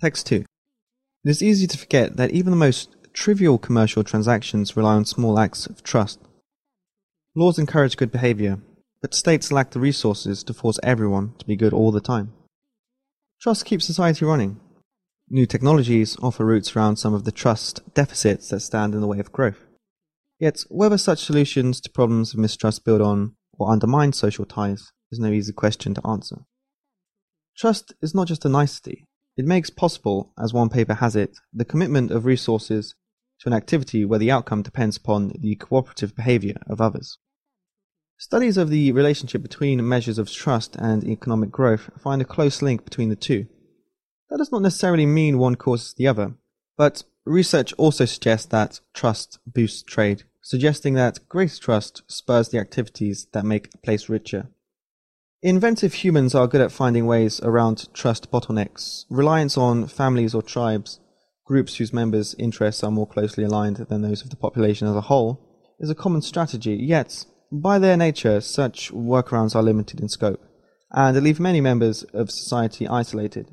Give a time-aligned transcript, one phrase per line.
[0.00, 0.36] Text 2.
[0.36, 0.46] It
[1.24, 5.66] is easy to forget that even the most trivial commercial transactions rely on small acts
[5.66, 6.18] of trust.
[7.36, 8.60] Laws encourage good behavior,
[9.02, 12.32] but states lack the resources to force everyone to be good all the time.
[13.42, 14.58] Trust keeps society running.
[15.28, 19.18] New technologies offer routes around some of the trust deficits that stand in the way
[19.18, 19.66] of growth.
[20.38, 25.18] Yet, whether such solutions to problems of mistrust build on or undermine social ties is
[25.18, 26.38] no easy question to answer.
[27.54, 29.06] Trust is not just a nicety,
[29.40, 32.94] it makes possible, as one paper has it, the commitment of resources
[33.40, 37.16] to an activity where the outcome depends upon the cooperative behavior of others.
[38.18, 42.84] Studies of the relationship between measures of trust and economic growth find a close link
[42.84, 43.46] between the two.
[44.28, 46.34] That does not necessarily mean one causes the other,
[46.76, 53.26] but research also suggests that trust boosts trade, suggesting that greater trust spurs the activities
[53.32, 54.50] that make a place richer.
[55.42, 59.06] Inventive humans are good at finding ways around trust bottlenecks.
[59.08, 61.00] Reliance on families or tribes,
[61.46, 65.00] groups whose members' interests are more closely aligned than those of the population as a
[65.00, 65.40] whole,
[65.78, 70.42] is a common strategy, yet by their nature, such workarounds are limited in scope,
[70.90, 73.48] and leave many members of society isolated.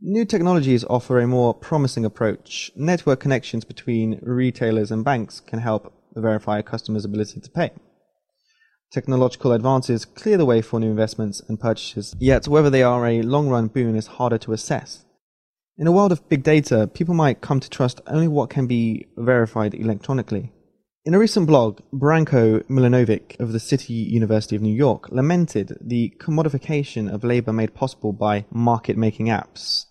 [0.00, 2.70] New technologies offer a more promising approach.
[2.76, 7.72] Network connections between retailers and banks can help verify a customer's ability to pay.
[8.90, 13.20] Technological advances clear the way for new investments and purchases, yet whether they are a
[13.20, 15.04] long run boon is harder to assess.
[15.76, 19.06] In a world of big data, people might come to trust only what can be
[19.16, 20.52] verified electronically.
[21.04, 26.14] In a recent blog, Branko Milanovic of the City University of New York lamented the
[26.18, 29.84] commodification of labor made possible by market making apps.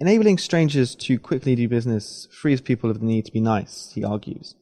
[0.00, 4.04] Enabling strangers to quickly do business frees people of the need to be nice, he
[4.04, 4.54] argues.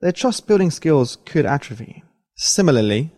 [0.00, 2.02] Their trust building skills could atrophy.
[2.36, 3.12] Similarly,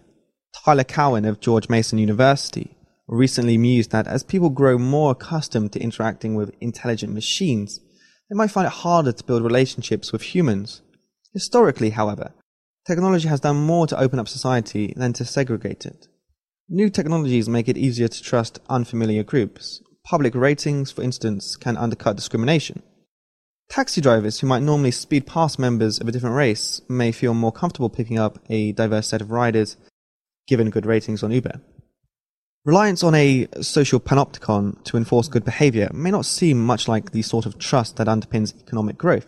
[0.55, 2.77] Tyler Cowen of George Mason University
[3.09, 7.81] recently mused that as people grow more accustomed to interacting with intelligent machines,
[8.29, 10.83] they might find it harder to build relationships with humans
[11.33, 12.35] Historically, however,
[12.87, 16.09] technology has done more to open up society than to segregate it.
[16.69, 19.83] New technologies make it easier to trust unfamiliar groups.
[20.05, 22.83] Public ratings, for instance, can undercut discrimination.
[23.71, 27.53] Taxi drivers who might normally speed past members of a different race may feel more
[27.53, 29.77] comfortable picking up a diverse set of riders
[30.47, 31.61] given good ratings on Uber.
[32.65, 37.23] Reliance on a social panopticon to enforce good behavior may not seem much like the
[37.23, 39.27] sort of trust that underpins economic growth.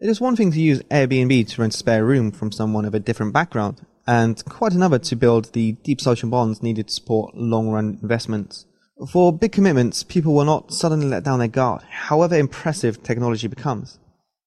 [0.00, 2.94] It is one thing to use Airbnb to rent a spare room from someone of
[2.94, 7.36] a different background, and quite another to build the deep social bonds needed to support
[7.36, 8.66] long run investments.
[9.08, 14.00] For big commitments, people will not suddenly let down their guard, however impressive technology becomes.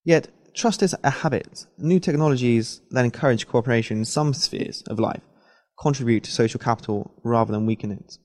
[0.03, 1.65] Yet, trust is a habit.
[1.77, 5.21] New technologies that encourage cooperation in some spheres of life
[5.81, 8.19] contribute to social capital rather than weaken it.